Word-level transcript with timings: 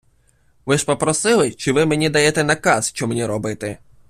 Ви 0.65 0.77
ж 0.77 0.85
попросили 0.85 1.51
чи 1.53 1.71
Ви 1.71 1.85
мені 1.85 2.09
даєте 2.09 2.43
наказ, 2.43 2.89
що 2.89 3.07
мені 3.07 3.25
робити? 3.25 3.77